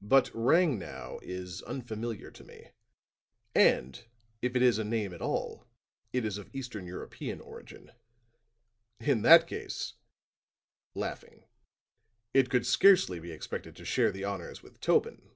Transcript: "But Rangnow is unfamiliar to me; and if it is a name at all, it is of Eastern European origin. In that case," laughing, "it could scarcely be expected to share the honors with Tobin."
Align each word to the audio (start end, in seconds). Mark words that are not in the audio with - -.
"But 0.00 0.30
Rangnow 0.32 1.18
is 1.22 1.60
unfamiliar 1.64 2.30
to 2.30 2.42
me; 2.42 2.70
and 3.54 4.06
if 4.40 4.56
it 4.56 4.62
is 4.62 4.78
a 4.78 4.84
name 4.84 5.12
at 5.12 5.20
all, 5.20 5.66
it 6.14 6.24
is 6.24 6.38
of 6.38 6.48
Eastern 6.54 6.86
European 6.86 7.42
origin. 7.42 7.92
In 9.00 9.20
that 9.20 9.46
case," 9.46 9.92
laughing, 10.94 11.44
"it 12.32 12.48
could 12.48 12.64
scarcely 12.64 13.20
be 13.20 13.32
expected 13.32 13.76
to 13.76 13.84
share 13.84 14.12
the 14.12 14.24
honors 14.24 14.62
with 14.62 14.80
Tobin." 14.80 15.32